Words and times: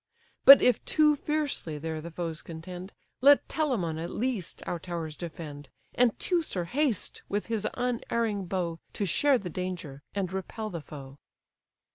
But 0.45 0.63
if 0.63 0.83
too 0.83 1.15
fiercely 1.15 1.77
there 1.77 2.01
the 2.01 2.09
foes 2.09 2.41
contend, 2.41 2.91
Let 3.21 3.47
Telamon, 3.47 3.99
at 3.99 4.09
least, 4.09 4.63
our 4.65 4.79
towers 4.79 5.15
defend, 5.15 5.69
And 5.93 6.17
Teucer 6.17 6.65
haste 6.65 7.21
with 7.29 7.45
his 7.45 7.67
unerring 7.75 8.47
bow 8.47 8.79
To 8.93 9.05
share 9.05 9.37
the 9.37 9.51
danger, 9.51 10.01
and 10.15 10.33
repel 10.33 10.71
the 10.71 10.81
foe." 10.81 11.19